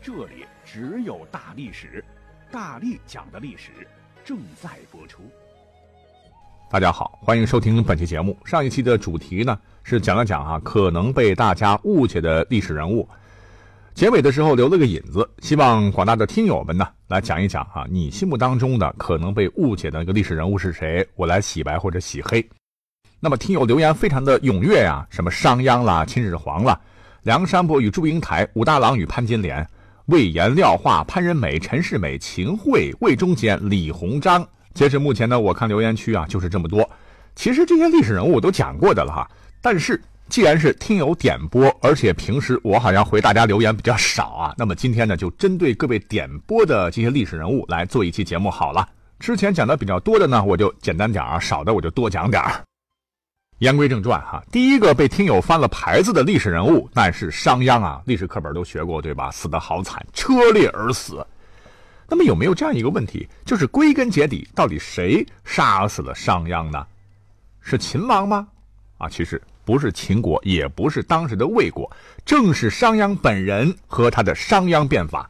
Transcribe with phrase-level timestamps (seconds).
[0.00, 2.02] 这里只有大历史，
[2.52, 3.70] 大力讲的历史
[4.24, 5.22] 正在播出。
[6.70, 8.36] 大家好，欢迎收听本期节目。
[8.44, 13.08] 上一期的主题呢是讲了讲啊可能被大家误解的历史人物，
[13.92, 22.46] 结尾的时候留了个引子，希望广大的听友们呢来讲一讲啊你心目当中的可能被误解的那个历史人物是谁，我来洗白或者洗黑。
[23.18, 26.80] 那么听友留言非常的踊跃呀，什么商鞅啦、秦始皇啦、
[27.24, 29.68] 梁山伯与祝英台、武大郎与潘金莲。
[30.08, 34.46] 魏延、廖化、潘仁美、陈世美、秦桧、魏忠贤、李鸿章。
[34.72, 36.88] 截止目前呢，我看留言区啊，就是这么多。
[37.34, 39.30] 其实这些历史人物我都讲过的了哈。
[39.60, 48.88] 但是既然是听友点播，而且平时我好像回大家留言比较少啊，那么今天呢，就针对各位点播的这些历史人物来做一期节目好了。
[49.18, 52.64] 之前讲的比较多的呢，我就简单点儿；少的我就多讲点儿。
[53.58, 59.32] 言归正传哈，第一个被听友翻了牌子的历史人物，那是商鞅啊，历史课本都学过对吧？
[59.32, 61.26] 死得好惨，车裂而死。
[62.08, 66.86] 那么有没有这样一个问题，就是归根结底，到底谁杀死了商鞅呢？
[67.60, 68.46] 是秦王吗？
[68.96, 71.90] 啊，其实不是秦国，也不是当时的魏国，
[72.24, 75.28] 正是商鞅本人和他的商鞅变法。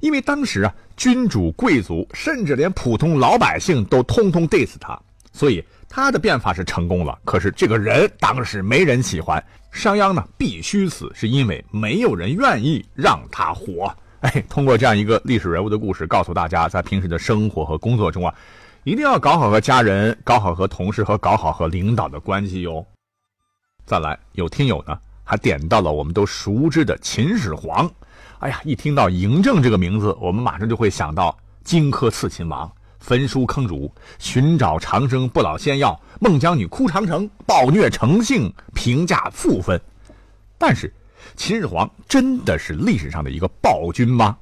[0.00, 5.00] 因为当时啊，君主、贵族，甚至连普通老百姓都通通 diss 他，
[5.32, 5.64] 所以。
[5.94, 9.44] 他的变法是成功了，可是这个人当时没人喜欢。
[9.70, 13.94] 商鞅呢，必须死，是因为没有人愿意让他活。
[14.20, 18.34] 哎，通过这样一个历史人物的故事，告诉大家，在平时的生活和工作中啊，
[18.84, 22.82] 一定要搞好和家人、搞好和同事和搞好和领导的关系哟。
[23.84, 27.90] 再来，有听友呢还点到了我们都熟知的秦始皇。
[28.38, 32.72] 哎呀，一听到嬴政这个名字，我们马上就会想到荆轲刺秦王。
[33.02, 39.78] 焚书坑儒，寻找长生不老仙药；孟姜女哭长城，暴虐成性，评价负分。
[40.56, 40.90] 但是，
[41.36, 44.38] 秦始皇真的是历史上的一个暴君吗？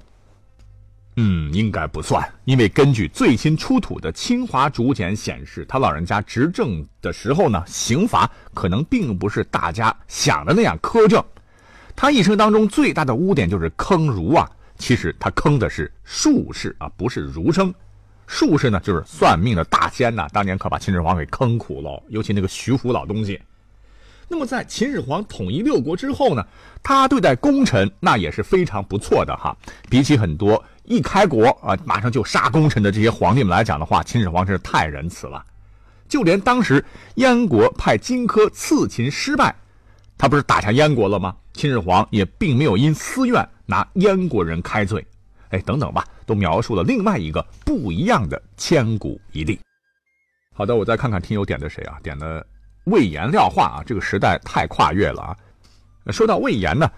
[1.17, 11.23] 嗯，应该不算，因为根据最新出土的清华竹简显示，他老人家执政的时候呢，刑罚可能并不是大家想的那样苛政。
[11.97, 14.49] 他一生当中最大的污点就是坑儒啊，
[14.79, 17.75] 其实他坑的是术士啊，不是儒生。
[18.31, 23.41] 术士呢，就是算命的大仙呐，当年可把秦始皇给坑苦了，尤其那个徐福老东西。
[24.29, 26.47] 那么在秦始皇统一六国之后呢，
[26.81, 29.57] 他对待功臣那也是非常不错的哈。
[29.89, 35.45] 比起很多一开国啊马上就杀功臣的这些皇帝们来讲的话，秦始皇真是太仁慈了。
[36.09, 36.85] 就连当时
[37.17, 39.53] 燕国派荆轲刺秦失败，
[40.17, 41.35] 他不是打下燕国了吗？
[41.53, 45.05] 秦始皇也并没有因私怨拿燕国人开罪。
[45.51, 49.59] 哎，等等吧，都描述了另外一个不一样的千古一帝。
[50.55, 51.99] 好的，我再看看听友点的谁啊？
[52.03, 52.45] 点的
[52.85, 55.37] 魏延、廖化啊，这个时代太跨越了啊。
[56.13, 56.91] 说到魏延呢，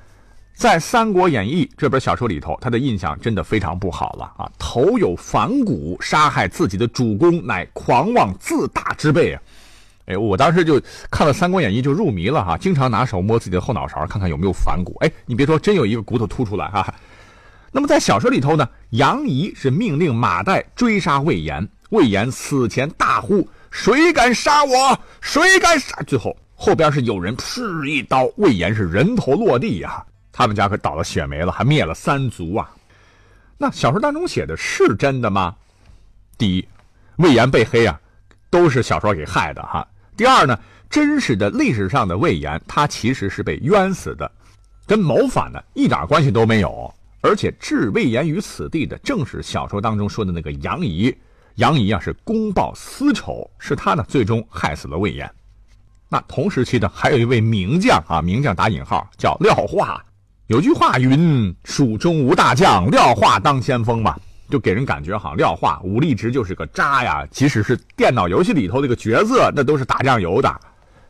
[0.55, 4.51] 在《三国演义》这本小说里头，他的印象真的非常不好了啊。
[4.59, 9.43] 头有反骨，杀害自己的主公，乃狂妄自大之辈啊。
[10.07, 10.81] 哎，我当时就
[11.11, 14.97] 看了《三国演义》就入迷了哈，经常拿手摸自己的后脑勺，看看有没有反骨。
[15.01, 16.93] 哎，你别说，真有一个骨头凸出来哈。
[17.75, 24.99] 那么在小说里头呢，杨仪是命令马岱追杀魏延，魏延死前大呼：“谁敢杀我？
[25.23, 32.71] 谁敢杀？”最后后边是有人噗一刀，魏延是人头落地呀，他们家可倒了血霉了，还灭了三族啊。
[33.57, 35.57] 那小说当中写的是真的吗？
[36.37, 36.69] 第一，
[37.17, 37.99] 魏延被黑啊，
[38.51, 39.87] 都是小说给害的哈。
[40.15, 40.59] 第二呢，
[40.91, 44.31] 真实的历史上的魏延，他其实是被冤死的，
[44.87, 46.93] 跟谋反呢一点关系都没有。
[47.23, 51.15] 而且置魏延于死地的，正是小说当中说的那个杨仪。
[51.57, 55.31] 杨仪啊，是公报私仇，是他呢最终害死了魏延。
[56.09, 60.05] 那同时期的还有一位名将啊，名将打引号叫廖化。
[60.49, 64.19] 有句话云：“蜀中无大将，廖化当先锋嘛。”
[64.51, 67.27] 就给人感觉好廖化武力值就是个渣呀。
[67.31, 70.61] 即使是电脑游戏里头那个角色，那都是打酱油的。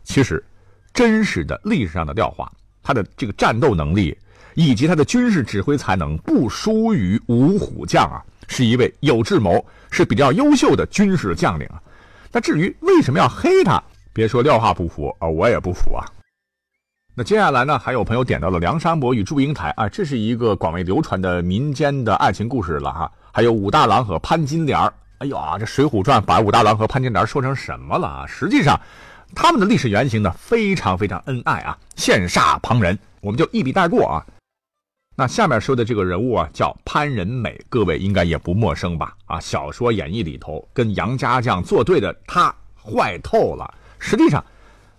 [0.05, 0.45] 其实，
[0.93, 2.53] 真实的历史上的廖化，
[2.83, 4.17] 他的这个战斗能力。
[4.55, 11.81] 以及他的军事指挥才能不输于五虎将啊，是一位有智谋、是比较优秀的军事将领啊。
[12.31, 13.83] 那至于为什么要黑他，
[14.13, 16.05] 别说廖化不服啊，我也不服啊。
[17.15, 23.13] 那接下来呢，还有朋友点到了梁山伯与祝英台啊，这是一个广为流传的民间的爱情故事了哈。
[23.31, 24.79] 还有武大郎和潘金莲
[25.19, 28.27] 哎呦啊，这《水浒传》把武大郎和潘金莲说成什么了啊？
[28.27, 28.81] 实际上，
[29.35, 34.25] 他们的历史原型呢，非常非常恩爱啊，羡煞旁人，我们就一笔带过啊。
[35.15, 39.15] 那下面说的这个人物啊，叫潘仁美，各位应该也不陌生吧？
[39.27, 43.73] 啊，小说演义里头跟杨家将作对的他，坏透了。
[43.99, 44.45] 实际上。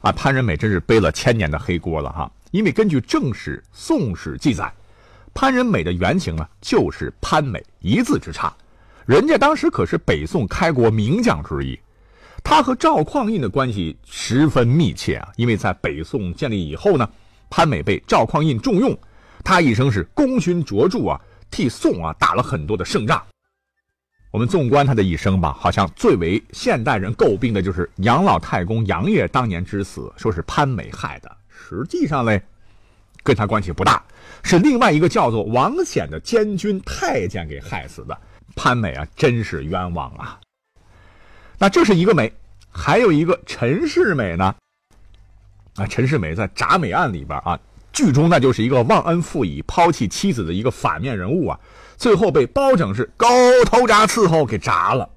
[0.02, 2.30] 啊，潘仁美真是背了千年的黑锅了哈！
[2.52, 4.70] 因为根据正史《宋史》记载，
[5.34, 8.54] 潘仁美的原型呢就是潘美，一字之差。
[9.06, 11.80] 人家当时可是北宋开国名将之一，
[12.44, 15.30] 他和赵匡胤的关系十分密切啊！
[15.38, 17.10] 因为在北宋建立以后呢，
[17.50, 18.94] 潘美被赵匡胤重用，
[19.44, 21.20] 他一生是功勋卓著啊，
[21.52, 23.22] 替宋啊打了很多的胜仗。
[24.32, 31.38] 我们纵观他的一生吧，好像最为现代人诟病的就是杨老太公杨业当年之死，说是潘美害的。
[31.48, 32.42] 实际上嘞，
[33.22, 34.04] 跟他关系不大，
[34.42, 38.18] 是另外一个叫做王显的监军太监给害死的。
[38.56, 40.40] 潘美啊，真是冤枉啊！
[41.58, 42.34] 那这是一个美，
[42.72, 44.56] 还有一个陈世美呢。
[45.76, 47.60] 啊，陈世美在铡美案里边啊，
[47.94, 51.58] 剧中那就是一个忘恩负义、抛弃妻子的一个反面人物啊。
[51.96, 53.28] 最后被包拯是狗
[53.66, 55.08] 头铡伺候给铡了。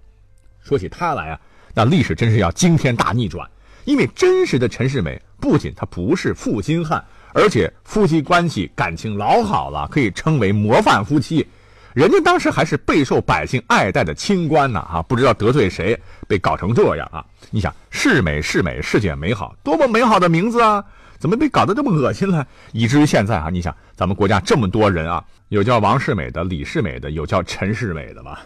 [0.62, 1.40] 说起他来啊，
[1.74, 3.48] 那历史真是要惊天大逆转。
[3.84, 7.02] 因为真实的陈世美不仅他不是负心汉，
[7.32, 11.46] 而且夫妻关系感情老好了，可以称为模范夫妻。
[11.94, 15.98] 人家当时还是备受百姓爱戴的清官呢啊，不知道得罪谁，
[16.28, 17.24] 被搞成这样啊！
[17.50, 20.84] 你想，世美世美，世界美好，多么美好的名字啊！
[21.18, 22.46] 怎么被搞得这么恶心了？
[22.72, 28.42] 以至于现在啊，你想，咱们国家这么多人啊，有叫王世美的、李世美的，有叫陈世美的吧？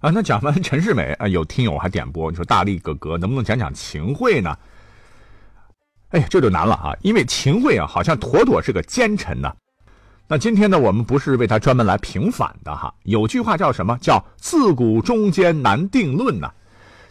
[0.00, 4.56] 啊，那讲完陈世美啊，有听友还点播，你说大力哥哥能不能讲讲秦桧呢？
[6.10, 9.52] 哎，这就难了啊，因为秦桧啊，好像妥妥是个奸臣呢。
[10.26, 12.94] 那今天呢，我们不是为他专门来平反的哈。
[13.02, 13.98] 有句话叫什么？
[14.00, 16.48] 叫自古忠奸难定论呢。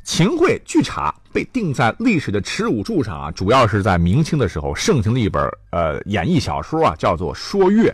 [0.03, 7.89] 秦桧据查被定在历史的耻辱柱上啊，主要是在明清的时候盛行的一本呃演义小说啊，叫做《说岳》，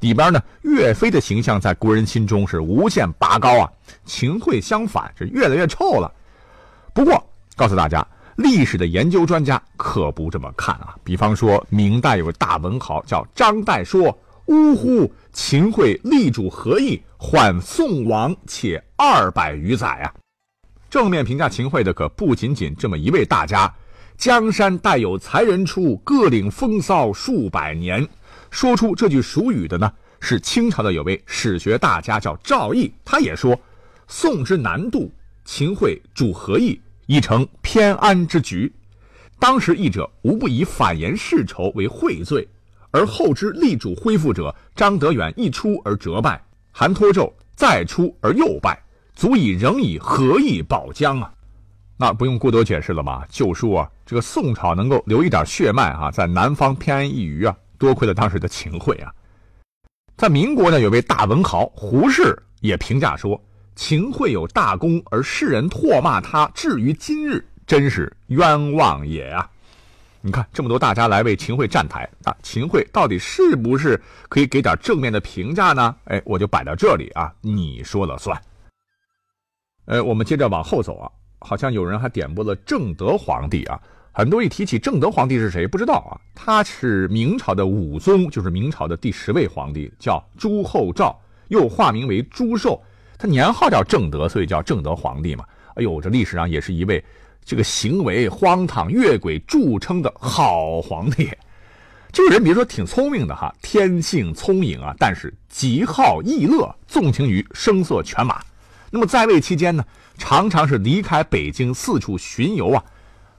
[0.00, 3.70] 里边呢岳飞的形象在国人心中是无限拔高啊。
[4.04, 6.12] 秦桧相反是越来越臭了。
[6.92, 7.22] 不过
[7.56, 10.94] 告诉大家，历史的研究专家可不这么看啊。
[11.02, 14.16] 比方说明代有个大文豪叫张岱说
[14.46, 17.02] ：“呜呼，秦桧力主何意？
[17.16, 20.12] 缓宋王且二百余载啊。”
[20.94, 23.74] 正面评价秦桧的可不仅仅这么一位大家，
[24.16, 28.06] 江山代有才人出，各领风骚数百年。
[28.48, 33.58] 说出这句俗语的呢，是清朝的有位史学大家叫赵翼，他也说
[34.06, 35.12] ：“宋之南渡，
[35.44, 38.72] 秦桧主何意，已成偏安之局。”
[39.40, 42.46] 当时译者无不以反言世仇为会罪，
[42.92, 48.80] 而后之力主恢复者，张德远一出而折败，韩托胄再出而又败。
[49.14, 51.32] 足以仍以何意保疆啊？
[51.96, 53.24] 那不用过多解释了吧？
[53.30, 59.12] 就说啊，这个宋朝能够留一点血脉啊，在南方偏安一隅啊，多亏了当时的秦桧啊。
[60.16, 63.40] 在民国呢，有位大文豪胡适也评价说
[63.76, 69.48] ：“秦桧有大功，而世人唾骂他，至于今日，真是冤枉也啊！”
[70.20, 75.94] 你看这么多大家来为秦桧站台啊，秦桧到底是不是可以给点正面的评价呢？
[76.04, 78.40] 哎，我就摆到这里啊，你说了算。
[79.86, 81.10] 呃，我们接着往后走啊，
[81.40, 83.80] 好像有人还点播了正德皇帝啊。
[84.12, 86.14] 很多一提起正德皇帝是谁，不知道啊。
[86.34, 92.80] 他是明朝的武宗，就是明朝的第十位皇帝，叫朱厚照，又化名为朱寿。
[93.18, 95.44] 他年号叫正德，所以叫正德皇帝嘛。
[95.74, 97.04] 哎呦，这历史上也是一位
[97.44, 101.28] 这个行为荒唐越轨著称的好皇帝。
[102.12, 108.40] 这个人别说挺聪明的哈，天性聪颖啊，但是极好逸乐，纵情于声色犬马。
[108.94, 109.84] 那么在位期间呢，
[110.16, 112.84] 常常是离开北京四处巡游啊，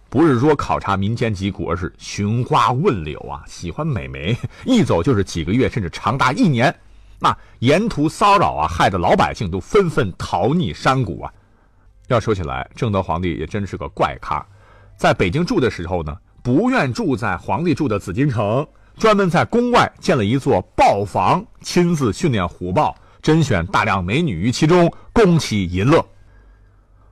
[0.10, 6.76] 不是说考察民间疾苦，而是寻花问柳啊，喜欢美眉， 一走就是几个月，甚至长达一年。
[7.20, 11.32] 那沿途骚扰啊，害得老百姓都纷纷逃匿山谷啊。
[12.10, 14.46] 要说起来，正德皇帝也真是个怪咖，
[14.98, 22.94] 在北京住的时候呢，不愿住在皇帝住的紫禁城，专门在宫外建了一座豹房，亲自训练虎豹。
[23.26, 26.06] 甄选大量美女于其中，供其淫乐。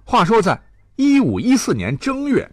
[0.05, 0.61] 话说，在
[0.95, 2.47] 一五一四年正月，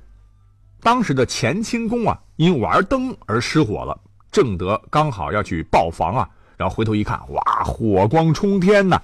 [0.81, 3.95] 当时的乾清宫啊，因玩灯而失火了。
[4.33, 6.27] 正德刚好要去报房啊，
[6.57, 8.99] 然后回头一看，哇，火光冲天呐！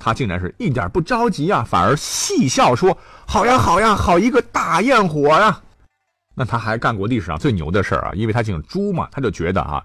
[0.00, 5.62] 他竟然是一点不着急啊，反而戏笑说：“好呀，好呀，好一个大焰火呀！”
[6.34, 9.80] 那他还干过历史上最牛的事儿啊，因为他姓朱嘛，他就觉得啊，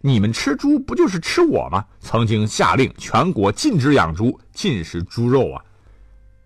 [0.00, 1.84] 你们吃猪不就是吃我吗？
[2.00, 5.62] 曾经下令全国禁止养猪，禁食猪肉啊。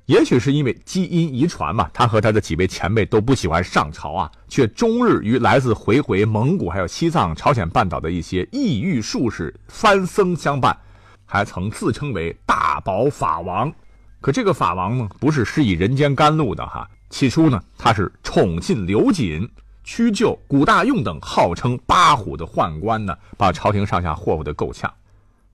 [0.06, 10.76] 也许是因为基因遗传嘛，他和他的几位前辈都不喜欢上朝啊，却终日与来自回回蒙古、还有西藏、朝鲜半岛的一些异域术士、三僧相伴，
[11.24, 13.72] 还曾自称为大宝法王。
[14.20, 16.88] 可这个法王呢，不是施以人间甘露的哈。
[17.08, 19.48] 起初呢，他是宠信刘瑾、
[19.84, 24.92] 屈就、古大用等号称八虎的宦官呢，把朝廷上下霍霍的够呛。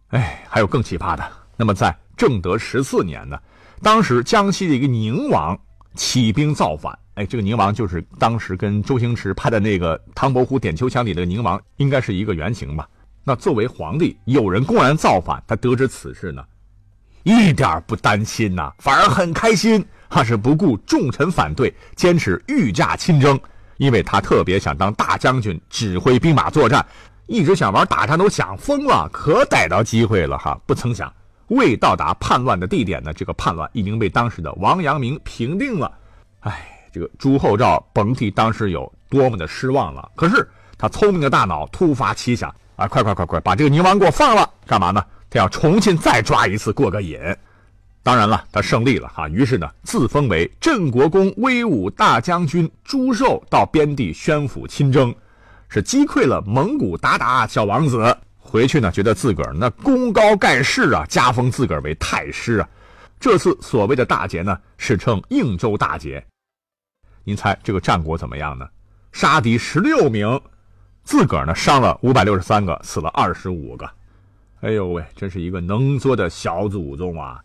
[0.08, 1.24] 哎，还有更奇葩的。
[1.56, 3.38] 那么在正德十四年呢？
[3.82, 5.58] 当时江西的一个宁王
[5.94, 12.88] 起兵造反，哎，这个宁王就是当时跟周星驰拍的那个《唐伯虎点秋香》里的宁王，应该是一个原型吧？
[13.24, 16.42] 那作为皇帝，有人公然造反，他得知此事呢，
[17.22, 23.38] 一点不担心呐，反而很开心，他是不顾众臣反对，坚持御驾亲征，
[23.78, 26.84] 因为他特别想当大将军，指挥兵马作战，
[27.26, 31.12] 一直想玩打仗都想疯了，可逮到机会了哈，不曾想。
[31.48, 35.90] 未到达叛乱的地点呢，这个叛乱已经被当时的王阳明平定了。
[36.40, 40.10] 哎，这个朱厚照甭提当时有多么的失望了。
[40.14, 44.48] 可是他聪明的大脑突发奇想啊，快快快快，把这个宁王给我放了！
[44.66, 45.02] 干嘛呢？
[45.30, 47.18] 他要重新再抓一次过个瘾。
[48.08, 55.14] 当然了，他胜利了哈，于是呢，自封为镇国公威武大将军朱寿，到边地宣府亲征，
[55.68, 58.16] 是击溃了蒙古鞑靼小王子。
[58.38, 62.68] 回去呢，觉得自个儿那功高盖世啊，加封自个儿为太师啊。
[63.20, 66.24] 这次所谓的大捷呢，是称应州大捷。
[67.24, 68.66] 您猜这个战果怎么样呢？
[69.12, 70.40] 杀敌十六名，
[71.04, 73.86] 自个儿呢伤了五百六十三个，死了二十五个。
[74.62, 77.38] 哎呦喂，真是一个能作的小祖宗啊！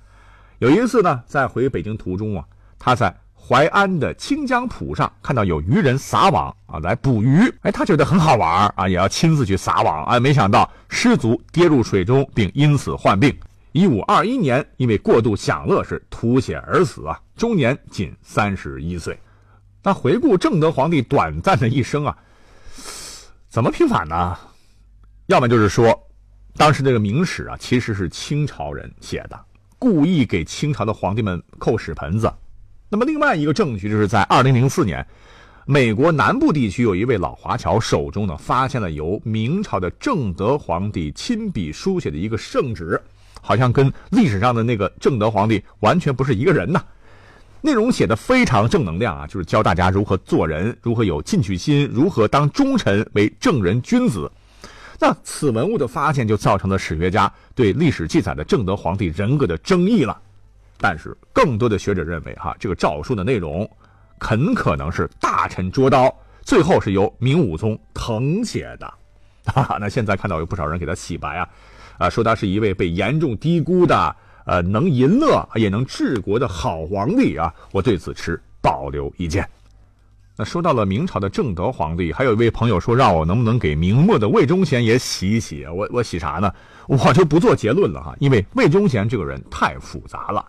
[0.64, 2.46] 有一次呢，在回北京途中啊，
[2.80, 3.14] 他在。
[3.46, 7.54] 淮安的清江浦上看到有渔人撒网啊，来捕鱼。
[7.64, 10.06] 哎，他觉得很好玩啊，也要亲自去撒网。
[10.06, 13.38] 哎，没想到失足跌入水中，并因此患病。
[13.74, 19.20] 一五二一年，因为过度享乐是吐血而死啊，终年仅三十一岁。
[19.84, 22.18] 那回顾正德皇帝短暂的一生啊，
[23.50, 24.38] 怎么平反呢？
[25.26, 26.02] 要么就是说，
[26.56, 29.38] 当时这个明史啊，其实是清朝人写的，
[29.84, 32.32] 故意给清朝的皇帝们扣屎盆子。
[32.88, 35.06] 那么另外一个证据就是在二零零四年，
[35.66, 42.98] 美国南部地区有一位老华侨手中呢，发现了由明朝的正德皇帝亲笔书写的一个圣旨，
[43.42, 46.82] 好像跟历史上的那个正德皇帝完全不是一个人呐。
[47.60, 54.32] 内容写的非常正能量啊，就是教大家如何做人，如何有进取心，如何当忠臣为正人君子。
[55.04, 60.18] 那此文物的发现就造成了史学家对历史记载的正德皇帝人格的争议了。
[60.78, 63.70] 但是，更多的学者认为，哈，这个诏书的内容
[64.18, 66.10] 很可能是大臣捉刀，
[66.44, 68.94] 最后是由明武宗誊写的。
[69.44, 71.50] 哈哈，那现在看到有不少人给他洗白啊，
[71.98, 77.54] 啊，说他是一位被严重低估的，呃，能淫乐也能治国的好皇帝啊。
[77.74, 79.46] 我对此持保留意见。
[80.36, 85.64] 那说到了明朝的正德皇帝，还有一位朋友说让我能不能给明末的魏忠贤也洗一洗？
[85.68, 86.52] 我我洗啥呢？
[86.88, 90.44] 我就不做结论了哈，因为魏忠贤这个人太复杂了。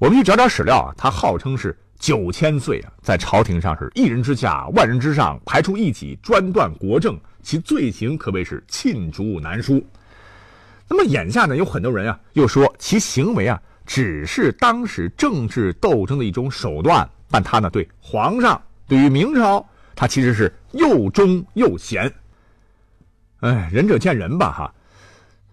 [0.00, 9.80] 我们去找找史料啊，他号称是九千岁啊，在朝廷上是一人之下，万人之上，排除异己，专断国政，其罪行可谓是罄竹难书。
[10.88, 22.12] 那么眼下呢，有很多人啊，又说其行为啊，只是当时政治斗争的一种手段，但他呢，对皇上，对于明朝，他其实是又忠又贤。
[23.40, 24.74] 哎，仁者见仁吧，哈。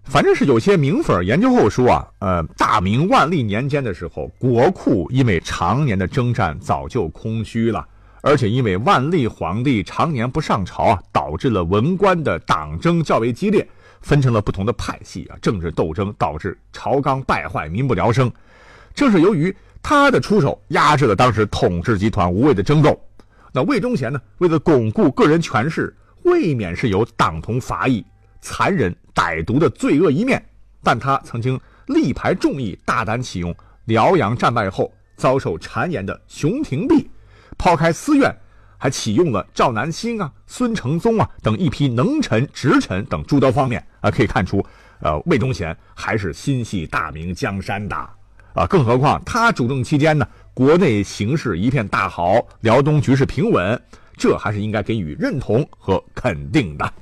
[0.04, 7.88] 反正是有些名粉研究后说啊，呃，大明万历年间的时候，国库因为常年的征战早就空虚了，
[8.22, 13.66] 而且因为万历皇帝常年不上朝啊，导致了文官的党争较为激烈，
[14.02, 18.30] 分成了不同的派系啊，政治斗争导致朝纲败坏，民不聊生。
[18.96, 23.00] 正是由于他的出手，压制了当时统治集团无谓的争斗。
[23.52, 28.06] 那魏忠贤呢，为了巩固个人权势，未免是有党同伐异。
[28.44, 30.44] 残忍歹毒的罪恶一面，
[30.82, 33.56] 但他曾经力排众议，大胆启用
[33.86, 37.08] 辽阳战败后遭受谗言的熊廷弼，
[37.56, 38.36] 抛开私怨，
[38.80, 43.86] 还启用了赵南星啊、孙承宗啊等一批能臣、直臣等诸多方面。
[44.00, 44.66] 啊，可以看出，
[45.02, 48.10] 呃，魏忠贤还是心系大明江山的。
[48.54, 48.66] 啊。
[48.68, 53.82] 更何况他主政期间呢，国内形势一片大好，辽东局势平稳，
[54.16, 56.94] 这还是应该给予认同和肯定的。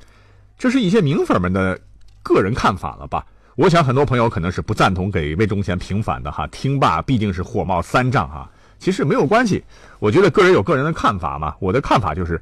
[0.58, 1.80] 这是一些名粉们的
[2.22, 3.26] 个人看法了吧？
[3.56, 6.48] 我想很多朋友可能是不赞同给魏忠贤平反的哈。
[6.48, 8.50] 听罢毕竟是火冒三丈哈。
[8.78, 9.62] 其实没有关系，
[10.00, 11.54] 我觉得个人有个人的看法嘛。
[11.60, 12.42] 我的看法就是，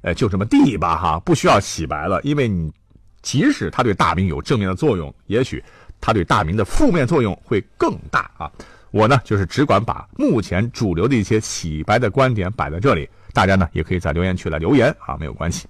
[0.00, 2.72] 呃，就这么地吧哈，不需要洗白了，因为你
[3.22, 5.62] 即使他对大明有正面的作用，也许
[6.00, 8.50] 它对大明的负面作用会更大啊。
[8.90, 15.66] 我呢，就是只管把目前主流的一些洗白的观点摆在这里，大家呢也可以在留言区来留言啊，没有关系。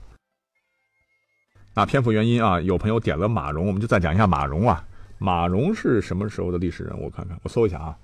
[1.74, 4.84] 那篇幅原因啊，有朋友点了马蓉，我们就再讲一下马蓉啊。
[5.18, 7.10] 马蓉是什么时候的历史人物？
[7.10, 7.96] 看看，我搜一下啊。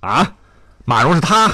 [0.00, 0.36] 啊，
[0.84, 1.48] 马蓉是他。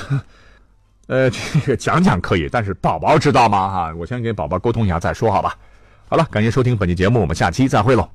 [1.08, 3.68] 呃，这个讲讲可以，但是宝宝知道吗？
[3.68, 5.54] 哈，我先给宝宝沟通一下再说，好吧。
[6.08, 8.08] 好了，感谢收听本期节目，我们下期再会喽。